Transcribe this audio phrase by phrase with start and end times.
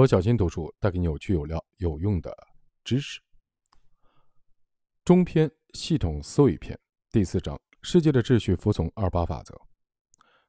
[0.00, 2.34] 罗小新读书带给你有趣、有料、有用的
[2.82, 3.20] 知识。
[5.04, 6.74] 中篇系统思维篇
[7.12, 9.54] 第四章：世界的秩序服从二八法则。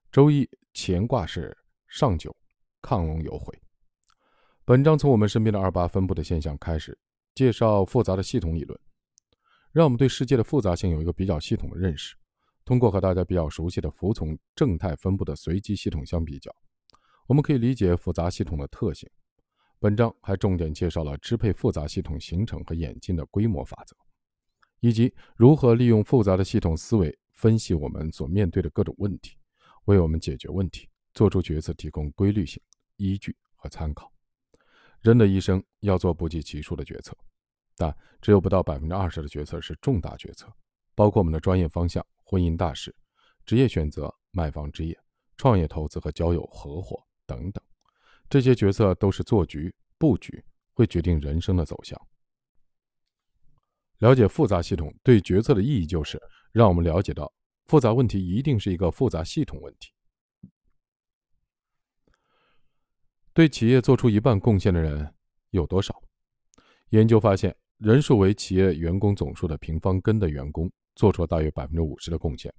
[0.10, 1.54] 周一乾卦是
[1.90, 2.34] 上九，
[2.82, 3.62] 亢龙有悔。
[4.64, 6.98] 本章从我们身边的二八分布的现象开始，
[7.36, 8.80] 介绍复杂的系统理论，
[9.74, 12.16] 让我们对世界的复杂性有一个比较系统的认识。
[12.64, 16.56] 通过和大家比较熟悉的服从正态分布的随机系统相比较，
[17.28, 19.10] 我们可以理解复杂系统的特性。
[19.82, 23.96] 本章还重点介绍了支配复杂系统形成和演进的规模法则，
[24.80, 29.36] 以及如何利用复杂的系统思维分析我们所面对的各种问题。
[29.86, 32.62] 为我们解决问题、做出决策提供规律性、
[32.98, 34.14] 依据和参考。
[35.00, 37.18] 人的一生要做不计其数的决策，
[37.76, 40.48] 但只有不到百分之二十的决策是重大决策，
[40.94, 42.96] 包括我们的专业方向、婚姻大事、
[43.48, 44.96] 职业选择、买房置业、
[45.38, 47.64] 创业投资和交友合伙等等。
[48.32, 50.42] 这些决策都是做局、布局，
[50.74, 52.00] 会决定人生的走向。
[53.98, 56.18] 了解复杂系统对决策的意义，就是
[56.54, 57.30] 让我们了解到。
[57.66, 59.92] 复杂问题一定是一个复杂系统问题。
[63.34, 65.14] 对企业做出一半贡献的人
[65.50, 66.02] 有多少？
[66.92, 72.54] 研究发现，人数为企业员工总数的平方根的员工做出了大约百分之五十的贡献。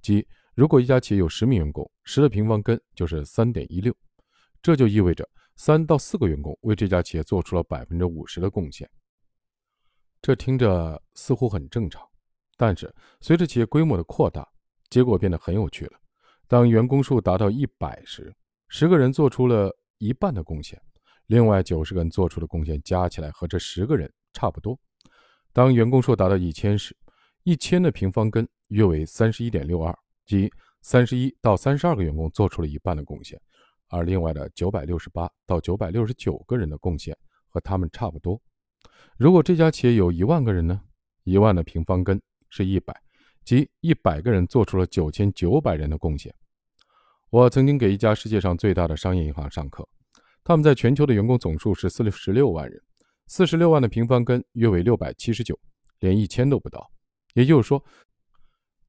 [0.00, 3.94] 即，如果一家企业有十名员工，十的平方根就是三点一六，
[4.62, 8.88] 这就意味着三到四个员工为这家企业做出了百分之五十的贡献。
[10.22, 12.06] 这听着似乎很正常。
[12.56, 14.46] 但是，随着企业规模的扩大，
[14.90, 15.92] 结果变得很有趣了。
[16.46, 18.34] 当员工数达到一百时，
[18.68, 20.78] 十个人做出了一半的贡献，
[21.28, 24.78] 另外九十个人做出的贡献加起来和这十个人差不多。
[25.54, 26.94] 当员工数达到一千时，
[27.44, 33.40] 一千的平方根约为三十一点六二，即三十一到三十二个员工做出了一半的贡献，
[33.90, 37.14] 而另外的九百六十八到九百六十九个人的贡献
[37.48, 38.40] 和他们差不多。
[39.18, 40.80] 如果这家企业有一万个人呢？
[41.24, 42.18] 一万的平方根。
[42.52, 42.92] 是一百，
[43.44, 46.34] 即一百个人做出了九千九百人的贡献。
[47.28, 49.88] 我曾经给一家世界上最大的商业银行上课，
[50.42, 52.82] 他们在全球的员工总数是四十六万人，
[53.28, 55.56] 四十六万的平方根约为六百七十九，
[56.00, 56.90] 连一千都不到。
[57.34, 57.80] 也就是说，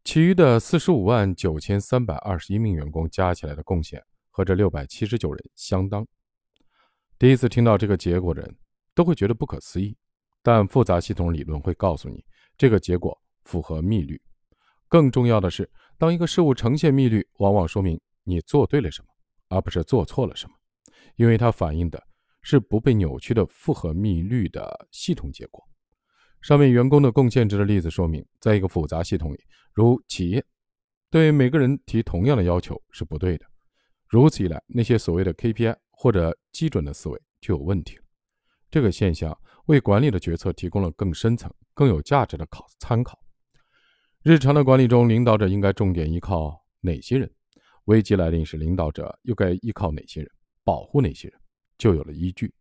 [0.04, 6.04] 其余的四十五万九千三百二十一名员工加起来的贡献和这六百七十九人相当。
[7.20, 8.58] 第一次听到这个结果的人
[8.96, 9.96] 都会觉得不可思议，
[10.42, 12.26] 但复杂系统理论会告诉你
[12.58, 13.16] 这个结果。
[13.44, 14.22] 符合密律。
[14.88, 19.08] 更重要的是，当一个事物呈现密律，往往说明你做对了什么，
[19.50, 20.54] 而不是做错了什么，
[21.16, 22.02] 因为它反映的
[22.44, 25.68] 是不被扭曲的复合密律的系统结果。
[26.40, 29.40] 上面员工的贡献值的例子说明，在一个复杂系统里，
[29.74, 30.46] 如企业
[31.10, 33.46] 对每个人提同样的要求是不对的。
[34.12, 38.04] 如此一来，那些所谓的 KPI 或者基准的思维就有问题了。
[38.70, 39.36] 这个现象
[39.68, 43.18] 为管理的决策提供了更深层、更有价值的考参考。
[44.22, 47.32] 日常的管理中，领导者应该重点依靠哪些人？
[47.86, 50.30] 危机来临时，领导者又该依靠哪些人？
[50.66, 51.40] 保护哪些人？
[51.78, 52.54] 就有了依据。